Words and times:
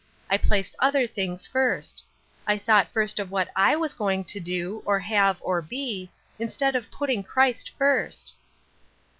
I 0.31 0.37
placed 0.39 0.75
other 0.79 1.05
things 1.05 1.45
first. 1.45 2.03
I 2.47 2.57
thought 2.57 2.91
first 2.91 3.19
of 3.19 3.29
what 3.29 3.53
/was 3.55 3.95
going 3.95 4.23
to 4.25 4.39
do, 4.39 4.81
or 4.83 4.97
have, 4.97 5.37
or 5.41 5.61
be, 5.61 6.09
instead 6.39 6.75
of 6.75 6.89
putting 6.89 7.21
Christ 7.21 7.69
first." 7.77 8.33